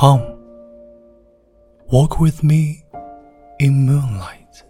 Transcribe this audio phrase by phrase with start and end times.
[0.00, 0.38] Come,
[1.90, 2.84] walk with me
[3.58, 4.62] in moonlight.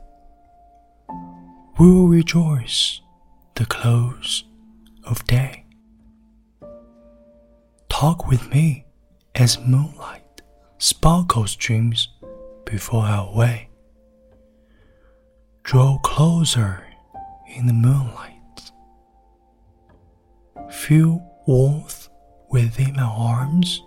[1.79, 3.03] We will rejoice
[3.55, 4.45] the close
[5.05, 5.67] of day.
[7.91, 8.87] Talk with me
[9.35, 10.41] as moonlight
[10.79, 12.09] sparkles dreams
[12.65, 13.69] before our way.
[15.63, 16.87] Draw closer
[17.55, 18.73] in the moonlight.
[20.71, 22.09] Feel warmth
[22.49, 23.83] within my arms.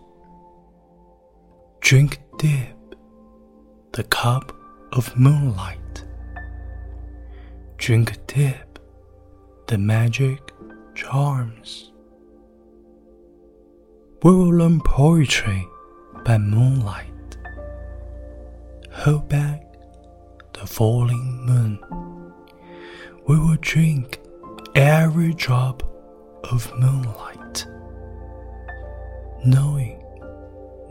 [1.92, 2.96] Drink deep
[3.92, 4.56] the cup
[4.94, 6.06] of moonlight.
[7.76, 8.80] Drink deep
[9.68, 10.54] the magic
[10.96, 11.92] charms.
[14.24, 15.68] We will learn poetry
[16.24, 17.38] by moonlight.
[18.94, 19.62] Hold back
[20.54, 21.78] the falling moon.
[23.28, 24.22] We will drink
[24.76, 25.84] every drop
[26.46, 27.68] of moonlight,
[29.44, 30.02] knowing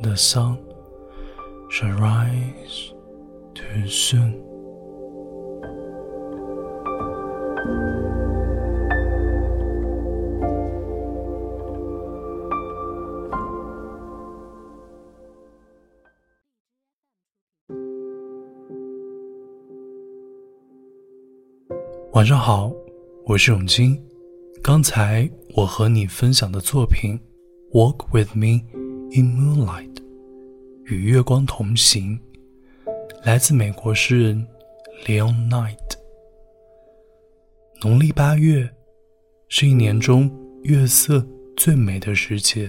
[0.03, 0.70] the sun
[1.71, 2.93] shall rise
[3.55, 4.35] too soon.
[22.13, 22.73] 晚上好，
[23.25, 23.97] 我是永金。
[24.63, 27.19] 刚才我和你分享的作品
[27.73, 28.61] 《Walk with Me
[29.13, 29.90] in Moonlight》
[30.91, 32.19] 与月光同行，
[33.23, 34.45] 来自美国诗人
[35.07, 35.77] Leon Knight。
[37.81, 38.69] 农历八月
[39.49, 40.29] 是一年中
[40.65, 41.25] 月色
[41.57, 42.69] 最美的时节，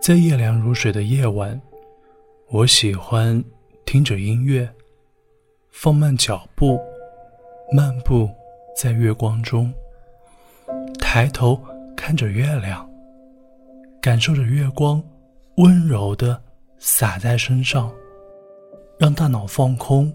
[0.00, 1.60] 在夜凉如水的夜晚，
[2.48, 3.42] 我喜欢
[3.86, 4.68] 听着音乐，
[5.70, 6.80] 放慢脚步。
[7.74, 8.28] 漫步
[8.76, 9.72] 在月光中，
[10.98, 11.58] 抬头
[11.96, 12.86] 看着月亮，
[14.00, 15.02] 感受着月光
[15.56, 16.42] 温柔的
[16.84, 17.94] 洒在身上，
[18.98, 20.12] 让大脑放空，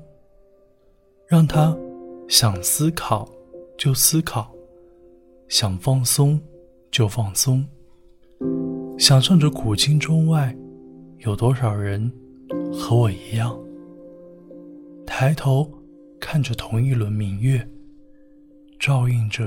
[1.25, 1.73] 让他
[2.28, 3.25] 想思考
[3.78, 4.53] 就思考，
[5.47, 6.38] 想放松
[6.91, 7.66] 就放松，
[9.00, 10.53] 想象着古今中外
[11.19, 12.11] 有多少人
[12.73, 13.57] 和我一样，
[15.05, 15.72] 抬头。
[16.19, 17.66] 看着同一轮明月，
[18.79, 19.45] 照映着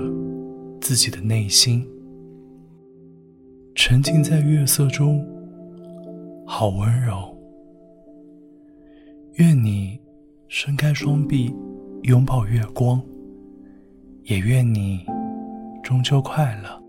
[0.81, 1.85] 自己的内心，
[3.75, 5.27] 沉浸在月色中，
[6.61, 7.35] 好温柔。
[9.37, 9.99] 愿你
[10.47, 11.51] 伸开双臂，
[12.03, 13.03] 拥抱月光，
[14.25, 15.07] 也愿你
[15.83, 16.80] 中秋快乐。